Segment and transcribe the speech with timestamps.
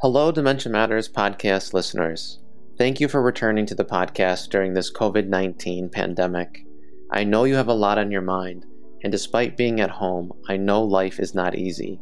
[0.00, 2.38] Hello, Dementia Matters podcast listeners.
[2.76, 6.64] Thank you for returning to the podcast during this COVID 19 pandemic.
[7.10, 8.64] I know you have a lot on your mind,
[9.02, 12.00] and despite being at home, I know life is not easy.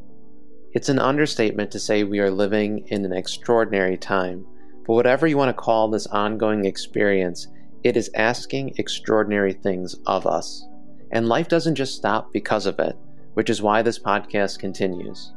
[0.75, 4.45] It's an understatement to say we are living in an extraordinary time,
[4.87, 7.49] but whatever you want to call this ongoing experience,
[7.83, 10.69] it is asking extraordinary things of us.
[11.13, 12.95] And life doesn't just stop because of it,
[13.33, 15.33] which is why this podcast continues.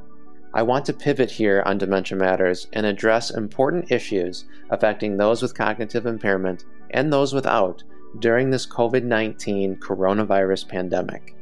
[0.52, 5.56] I want to pivot here on Dementia Matters and address important issues affecting those with
[5.56, 7.84] cognitive impairment and those without
[8.18, 11.36] during this COVID 19 coronavirus pandemic.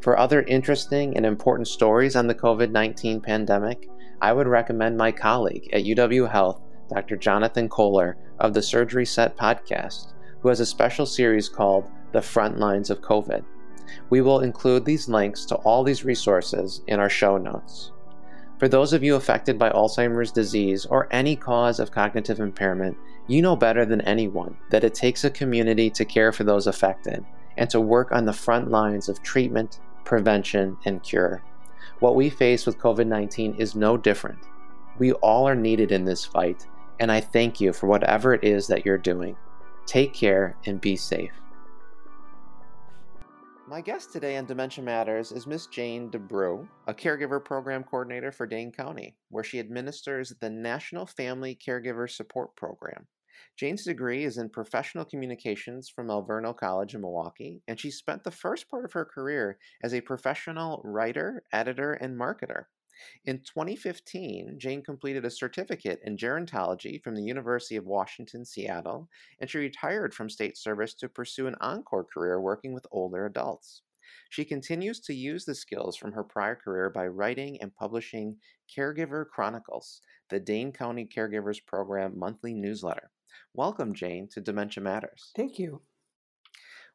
[0.00, 3.88] For other interesting and important stories on the COVID 19 pandemic,
[4.20, 7.16] I would recommend my colleague at UW Health, Dr.
[7.16, 12.58] Jonathan Kohler of the Surgery Set podcast, who has a special series called The Front
[12.58, 13.44] Lines of COVID.
[14.10, 17.92] We will include these links to all these resources in our show notes.
[18.58, 22.96] For those of you affected by Alzheimer's disease or any cause of cognitive impairment,
[23.26, 27.24] you know better than anyone that it takes a community to care for those affected
[27.56, 31.42] and to work on the front lines of treatment, prevention, and cure.
[32.00, 34.38] What we face with COVID 19 is no different.
[34.98, 36.66] We all are needed in this fight,
[37.00, 39.36] and I thank you for whatever it is that you're doing.
[39.86, 41.32] Take care and be safe.
[43.66, 48.30] My guest today on Dementia Matters is Miss Jane De Broux, a caregiver program coordinator
[48.30, 53.06] for Dane County, where she administers the National Family Caregiver Support Program.
[53.56, 58.30] Jane's degree is in professional communications from Alverno College in Milwaukee, and she spent the
[58.30, 62.64] first part of her career as a professional writer, editor, and marketer.
[63.24, 69.08] In 2015, Jane completed a certificate in gerontology from the University of Washington, Seattle,
[69.40, 73.82] and she retired from state service to pursue an encore career working with older adults.
[74.30, 78.36] She continues to use the skills from her prior career by writing and publishing
[78.74, 83.10] Caregiver Chronicles, the Dane County Caregivers Program monthly newsletter.
[83.54, 85.32] Welcome, Jane, to Dementia Matters.
[85.36, 85.82] Thank you.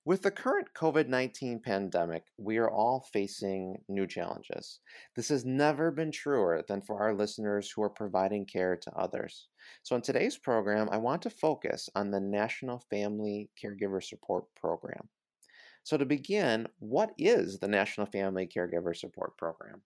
[0.10, 4.80] With the current COVID 19 pandemic, we are all facing new challenges.
[5.16, 9.50] This has never been truer than for our listeners who are providing care to others.
[9.84, 15.10] So, in today's program, I want to focus on the National Family Caregiver Support Program.
[15.84, 19.80] So, to begin, what is the National Family Caregiver Support Program?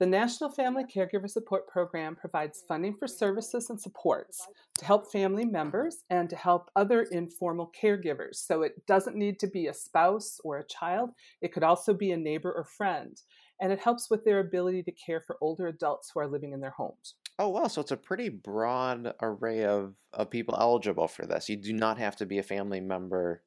[0.00, 4.46] The National Family Caregiver Support Program provides funding for services and supports
[4.78, 8.36] to help family members and to help other informal caregivers.
[8.36, 11.10] So it doesn't need to be a spouse or a child,
[11.42, 13.20] it could also be a neighbor or friend.
[13.60, 16.60] And it helps with their ability to care for older adults who are living in
[16.60, 17.14] their homes.
[17.40, 17.66] Oh, wow.
[17.66, 21.48] So it's a pretty broad array of, of people eligible for this.
[21.48, 23.42] You do not have to be a family member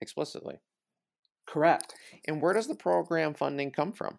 [0.00, 0.60] explicitly.
[1.48, 1.94] Correct.
[2.28, 4.18] And where does the program funding come from?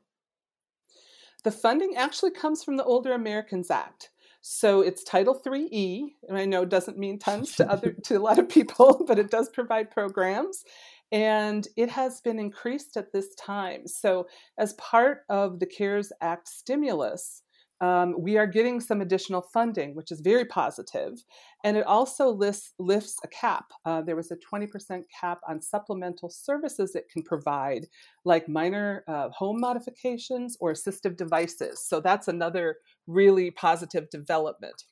[1.44, 4.09] The funding actually comes from the Older Americans Act.
[4.42, 8.20] So it's Title 3E, and I know it doesn't mean tons to other to a
[8.20, 10.64] lot of people, but it does provide programs.
[11.12, 13.88] And it has been increased at this time.
[13.88, 14.28] So,
[14.58, 17.44] as part of the CARES Act stimulus,
[17.82, 21.24] um, we are getting some additional funding, which is very positive.
[21.64, 23.66] And it also lists, lifts a cap.
[23.86, 27.88] Uh, there was a 20% cap on supplemental services it can provide,
[28.26, 31.86] like minor uh, home modifications or assistive devices.
[31.86, 34.84] So that's another really positive development.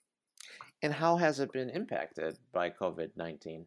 [0.82, 3.66] And how has it been impacted by COVID 19?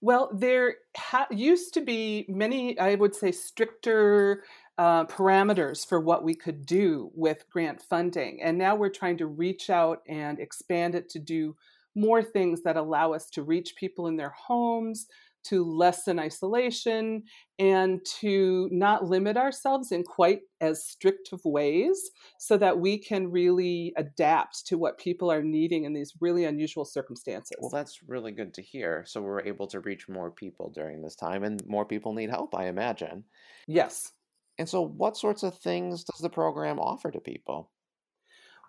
[0.00, 4.44] Well, there ha- used to be many, I would say, stricter
[4.78, 8.40] uh, parameters for what we could do with grant funding.
[8.42, 11.56] And now we're trying to reach out and expand it to do
[11.96, 15.08] more things that allow us to reach people in their homes,
[15.48, 17.22] to lessen isolation,
[17.58, 23.30] and to not limit ourselves in quite as strict of ways so that we can
[23.30, 27.56] really adapt to what people are needing in these really unusual circumstances.
[27.60, 29.04] Well, that's really good to hear.
[29.06, 32.54] So we're able to reach more people during this time, and more people need help,
[32.54, 33.24] I imagine.
[33.66, 34.12] Yes.
[34.58, 37.70] And so, what sorts of things does the program offer to people?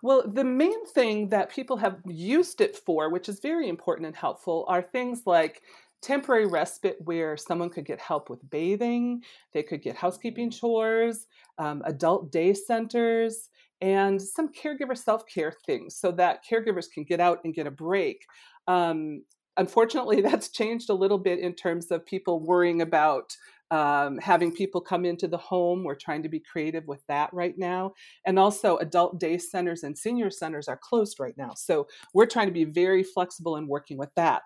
[0.02, 4.16] Well, the main thing that people have used it for, which is very important and
[4.16, 5.62] helpful, are things like
[6.02, 11.26] temporary respite where someone could get help with bathing, they could get housekeeping chores,
[11.58, 13.50] um, adult day centers,
[13.80, 17.70] and some caregiver self care things so that caregivers can get out and get a
[17.70, 18.24] break.
[18.66, 19.22] Um,
[19.56, 23.36] unfortunately, that's changed a little bit in terms of people worrying about
[23.70, 25.84] um, having people come into the home.
[25.84, 27.92] We're trying to be creative with that right now.
[28.26, 31.52] And also, adult day centers and senior centers are closed right now.
[31.54, 34.42] So, we're trying to be very flexible in working with that.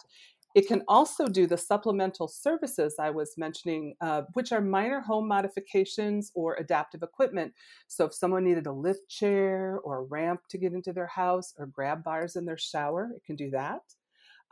[0.54, 5.26] It can also do the supplemental services I was mentioning, uh, which are minor home
[5.26, 7.52] modifications or adaptive equipment.
[7.88, 11.54] So, if someone needed a lift chair or a ramp to get into their house
[11.58, 13.82] or grab bars in their shower, it can do that.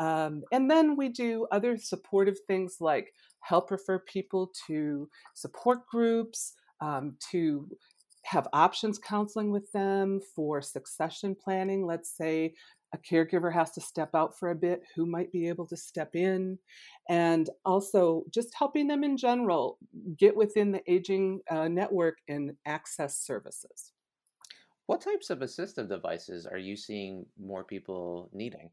[0.01, 6.55] Um, and then we do other supportive things like help refer people to support groups,
[6.81, 7.69] um, to
[8.25, 11.87] have options counseling with them for succession planning.
[11.87, 12.55] Let's say
[12.93, 16.15] a caregiver has to step out for a bit, who might be able to step
[16.15, 16.59] in,
[17.09, 19.79] and also just helping them in general
[20.19, 23.93] get within the aging uh, network and access services.
[24.87, 28.71] What types of assistive devices are you seeing more people needing?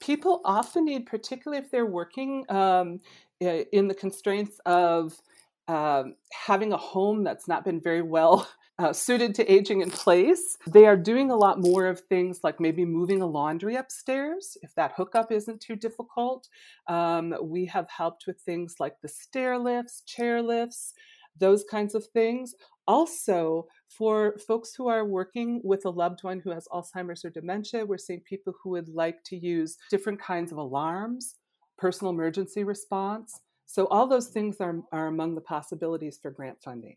[0.00, 3.00] people often need, particularly if they're working um,
[3.40, 5.20] in the constraints of
[5.68, 10.56] um, having a home that's not been very well uh, suited to aging in place.
[10.66, 14.74] They are doing a lot more of things like maybe moving a laundry upstairs if
[14.76, 16.48] that hookup isn't too difficult.
[16.86, 20.94] Um, we have helped with things like the stair lifts, chair lifts,
[21.38, 22.54] those kinds of things.
[22.86, 27.84] Also, for folks who are working with a loved one who has Alzheimer's or dementia,
[27.84, 31.34] we're seeing people who would like to use different kinds of alarms,
[31.76, 33.40] personal emergency response.
[33.66, 36.96] So, all those things are, are among the possibilities for grant funding.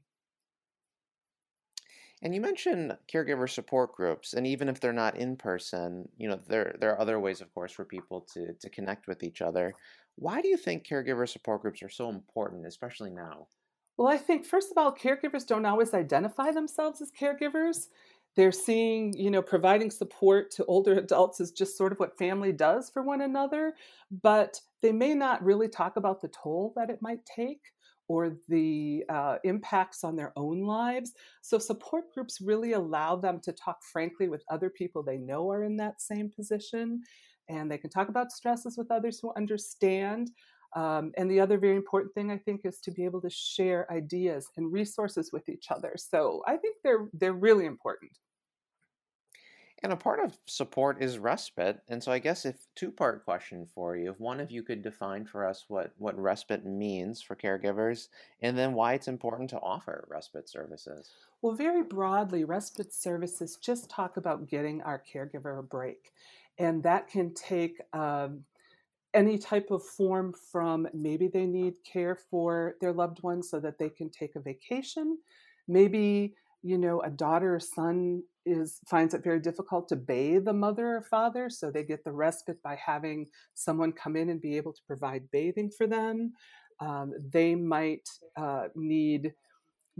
[2.23, 6.39] And you mentioned caregiver support groups, and even if they're not in person, you know
[6.47, 9.75] there there are other ways, of course, for people to to connect with each other.
[10.15, 13.47] Why do you think caregiver support groups are so important, especially now?
[13.97, 17.87] Well, I think first of all, caregivers don't always identify themselves as caregivers.
[18.35, 22.51] They're seeing, you know, providing support to older adults is just sort of what family
[22.51, 23.75] does for one another,
[24.09, 27.61] but they may not really talk about the toll that it might take
[28.11, 31.13] or the uh, impacts on their own lives.
[31.41, 35.63] So, support groups really allow them to talk frankly with other people they know are
[35.63, 37.01] in that same position.
[37.47, 40.31] And they can talk about stresses with others who understand.
[40.75, 43.91] Um, and the other very important thing I think is to be able to share
[43.91, 45.93] ideas and resources with each other.
[45.97, 48.11] So I think they're they're really important.
[49.83, 51.81] And a part of support is respite.
[51.87, 55.25] And so I guess if two-part question for you, if one of you could define
[55.25, 58.09] for us what what respite means for caregivers
[58.41, 61.09] and then why it's important to offer respite services.
[61.41, 66.11] Well, very broadly, respite services just talk about getting our caregiver a break.
[66.59, 68.43] And that can take um,
[69.13, 73.77] any type of form from maybe they need care for their loved ones so that
[73.77, 75.17] they can take a vacation
[75.67, 76.33] maybe
[76.63, 80.97] you know a daughter or son is finds it very difficult to bathe the mother
[80.97, 84.73] or father so they get the respite by having someone come in and be able
[84.73, 86.33] to provide bathing for them
[86.79, 88.07] um, they might
[88.37, 89.33] uh, need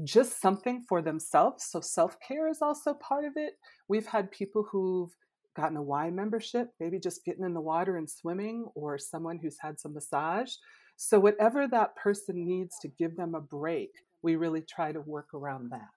[0.03, 3.53] just something for themselves so self-care is also part of it
[3.87, 5.11] we've had people who've
[5.55, 9.57] gotten a Y membership, maybe just getting in the water and swimming, or someone who's
[9.59, 10.51] had some massage.
[10.95, 13.89] So, whatever that person needs to give them a break,
[14.21, 15.89] we really try to work around that.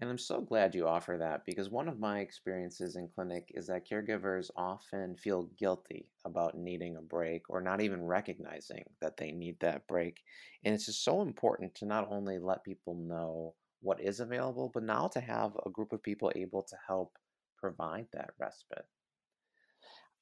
[0.00, 3.66] And I'm so glad you offer that because one of my experiences in clinic is
[3.68, 9.32] that caregivers often feel guilty about needing a break or not even recognizing that they
[9.32, 10.22] need that break.
[10.64, 14.82] And it's just so important to not only let people know what is available, but
[14.82, 17.18] now to have a group of people able to help
[17.56, 18.86] provide that respite.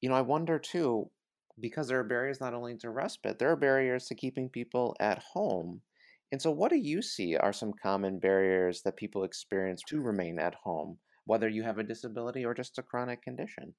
[0.01, 1.09] You know, I wonder too,
[1.59, 5.19] because there are barriers not only to respite, there are barriers to keeping people at
[5.19, 5.81] home.
[6.33, 10.39] And so, what do you see are some common barriers that people experience to remain
[10.39, 13.75] at home, whether you have a disability or just a chronic condition?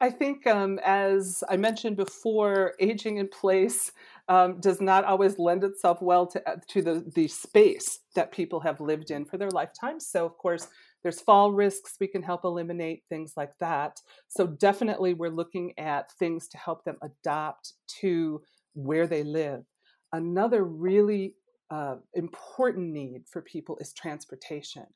[0.00, 3.90] I think, um, as I mentioned before, aging in place
[4.28, 8.60] um, does not always lend itself well to, uh, to the, the space that people
[8.60, 9.98] have lived in for their lifetime.
[9.98, 10.68] So, of course,
[11.02, 14.00] there's fall risks we can help eliminate, things like that.
[14.28, 18.42] So, definitely, we're looking at things to help them adapt to
[18.74, 19.64] where they live.
[20.12, 21.34] Another really
[21.70, 24.86] uh, important need for people is transportation.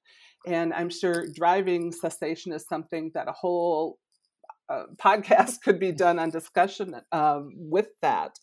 [0.46, 3.98] And I'm sure driving cessation is something that a whole
[4.68, 8.38] uh, podcast could be done on discussion um, with that.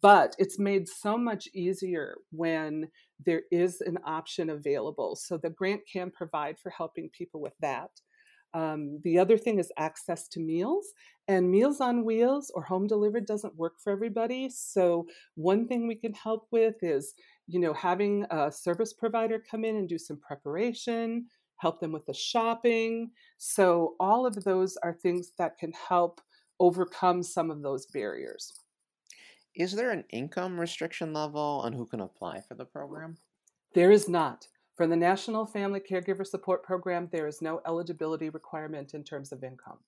[0.00, 2.88] But it's made so much easier when
[3.24, 5.16] there is an option available.
[5.16, 7.90] So the grant can provide for helping people with that.
[8.54, 10.86] Um, the other thing is access to meals,
[11.28, 14.50] and Meals on Wheels or home delivered doesn't work for everybody.
[14.50, 17.14] So one thing we can help with is,
[17.46, 22.06] you know, having a service provider come in and do some preparation, help them with
[22.06, 23.10] the shopping.
[23.38, 26.20] So all of those are things that can help
[26.60, 28.52] overcome some of those barriers.
[29.54, 33.16] Is there an income restriction level on who can apply for the program?
[33.74, 34.48] There is not.
[34.76, 39.44] For the National Family Caregiver Support Program, there is no eligibility requirement in terms of
[39.44, 39.78] income.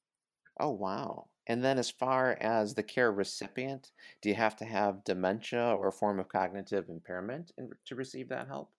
[0.60, 1.26] Oh, wow.
[1.46, 3.90] And then, as far as the care recipient,
[4.22, 8.28] do you have to have dementia or a form of cognitive impairment in, to receive
[8.30, 8.70] that help?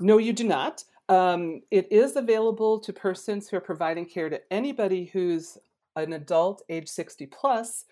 [0.00, 0.84] No, you do not.
[1.08, 5.58] Um, it is available to persons who are providing care to anybody who's
[5.96, 7.84] an adult age 60 plus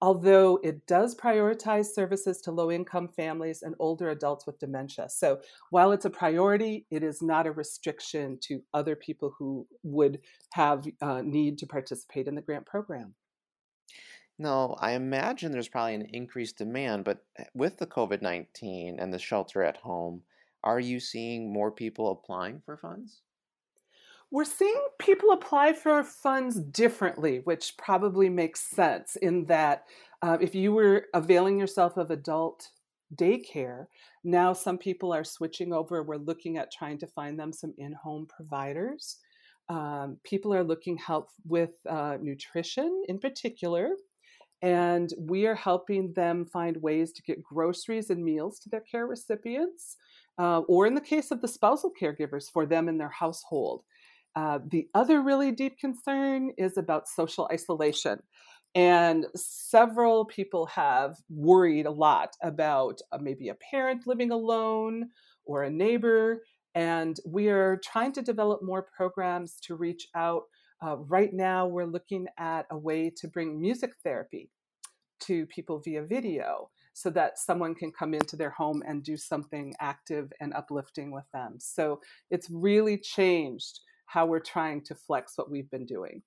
[0.00, 5.08] although it does prioritize services to low income families and older adults with dementia.
[5.08, 5.40] So
[5.70, 10.20] while it's a priority, it is not a restriction to other people who would
[10.52, 13.14] have uh, need to participate in the grant program.
[14.38, 19.12] No, I imagine there's probably an increased demand, but eh, with the COVID 19 and
[19.12, 20.22] the shelter at home,
[20.62, 23.22] are you seeing more people applying for funds?
[24.30, 29.84] We're seeing people apply for funds differently, which probably makes sense in that
[30.20, 32.68] uh, if you were availing yourself of adult
[33.14, 33.86] daycare,
[34.24, 36.02] now some people are switching over.
[36.02, 39.16] We're looking at trying to find them some in home providers.
[39.70, 43.92] Um, people are looking help with uh, nutrition in particular,
[44.60, 49.06] and we are helping them find ways to get groceries and meals to their care
[49.06, 49.96] recipients,
[50.38, 53.84] uh, or in the case of the spousal caregivers, for them in their household.
[54.38, 58.22] Uh, the other really deep concern is about social isolation.
[58.76, 65.08] And several people have worried a lot about uh, maybe a parent living alone
[65.44, 66.44] or a neighbor.
[66.76, 70.42] And we are trying to develop more programs to reach out.
[70.80, 74.50] Uh, right now, we're looking at a way to bring music therapy
[75.22, 79.74] to people via video so that someone can come into their home and do something
[79.80, 81.56] active and uplifting with them.
[81.58, 86.22] So it's really changed how we're trying to flex what we've been doing.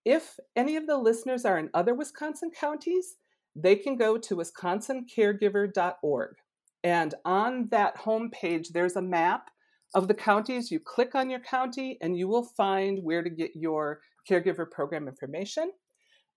[0.04, 3.18] If any of the listeners are in other Wisconsin counties,
[3.56, 6.36] they can go to wisconsincaregiver.org.
[6.84, 9.51] And on that homepage, there's a map
[9.94, 10.72] of the counties.
[10.72, 15.08] You click on your county and you will find where to get your caregiver program
[15.08, 15.72] information.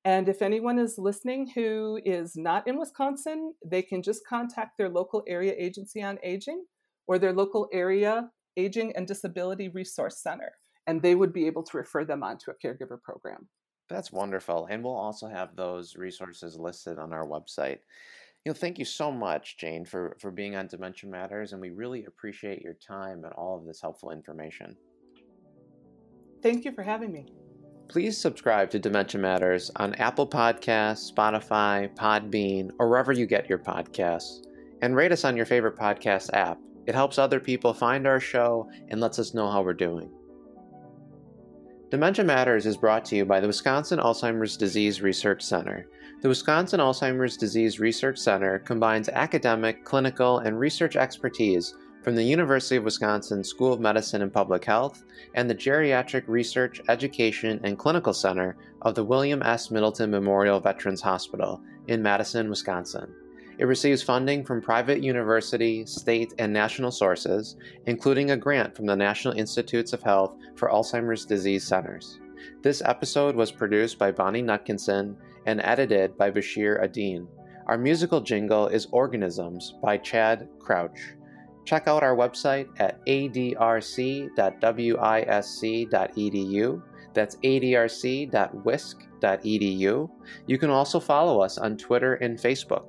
[0.04, 4.90] And if anyone is listening who is not in Wisconsin, they can just contact their
[4.90, 6.64] local area agency on aging
[7.06, 10.52] or their local area aging and disability resource center,
[10.86, 13.48] and they would be able to refer them on to a caregiver program.
[13.88, 14.66] That's wonderful.
[14.70, 17.78] And we'll also have those resources listed on our website.
[18.44, 21.70] You know, thank you so much, Jane, for, for being on Dementia Matters, and we
[21.70, 24.76] really appreciate your time and all of this helpful information.
[26.42, 27.24] Thank you for having me.
[27.88, 33.58] Please subscribe to Dementia Matters on Apple Podcasts, Spotify, Podbean, or wherever you get your
[33.58, 34.44] podcasts.
[34.82, 36.58] And rate us on your favorite podcast app.
[36.86, 40.10] It helps other people find our show and lets us know how we're doing.
[41.90, 45.86] Dementia Matters is brought to you by the Wisconsin Alzheimer's Disease Research Center.
[46.22, 52.76] The Wisconsin Alzheimer's Disease Research Center combines academic, clinical, and research expertise from the University
[52.76, 58.14] of Wisconsin School of Medicine and Public Health and the Geriatric Research, Education, and Clinical
[58.14, 59.70] Center of the William S.
[59.70, 63.14] Middleton Memorial Veterans Hospital in Madison, Wisconsin.
[63.58, 67.56] It receives funding from private university, state, and national sources,
[67.86, 72.18] including a grant from the National Institutes of Health for Alzheimer's Disease Centers.
[72.62, 77.26] This episode was produced by Bonnie Nutkinson and edited by Bashir Adine.
[77.66, 81.14] Our musical jingle is Organisms by Chad Crouch.
[81.64, 84.32] Check out our website at adrc.wisc.edu.
[87.14, 90.10] That's adrc.wisc.edu.
[90.46, 92.86] You can also follow us on Twitter and Facebook.